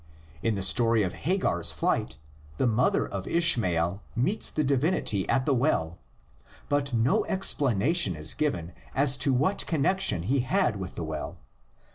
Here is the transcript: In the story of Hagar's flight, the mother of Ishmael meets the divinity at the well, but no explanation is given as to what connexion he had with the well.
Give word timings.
In 0.41 0.55
the 0.55 0.63
story 0.63 1.03
of 1.03 1.13
Hagar's 1.13 1.71
flight, 1.71 2.17
the 2.57 2.65
mother 2.65 3.07
of 3.07 3.27
Ishmael 3.27 4.01
meets 4.15 4.49
the 4.49 4.63
divinity 4.63 5.29
at 5.29 5.45
the 5.45 5.53
well, 5.53 5.99
but 6.69 6.91
no 6.91 7.23
explanation 7.25 8.15
is 8.15 8.33
given 8.33 8.73
as 8.95 9.15
to 9.17 9.31
what 9.31 9.67
connexion 9.67 10.23
he 10.23 10.39
had 10.39 10.77
with 10.77 10.95
the 10.95 11.03
well. 11.03 11.37